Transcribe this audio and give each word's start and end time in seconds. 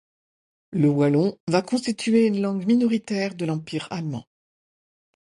Le 0.71 0.89
wallon 0.89 1.37
va 1.47 1.61
constituer 1.61 2.25
une 2.25 2.41
langue 2.41 2.65
minoritaire 2.65 3.35
de 3.35 3.45
l'empire 3.45 3.87
allemand. 3.91 4.25